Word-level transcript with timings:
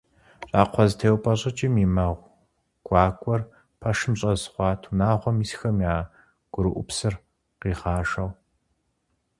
Щӏакхъуэзэтеупӏэщӏыкӏым 0.49 1.75
и 1.83 1.87
мэ 1.95 2.05
гуакӏуэр 2.85 3.41
пэшым 3.79 4.13
щӏэз 4.19 4.41
хъуат, 4.51 4.81
унагъуэм 4.89 5.37
исхэм 5.45 5.77
я 5.95 5.95
гурыӏупсыр 6.53 7.13
къигъажэу. 7.59 8.29